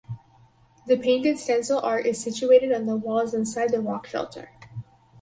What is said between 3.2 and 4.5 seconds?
inside the rock shelter.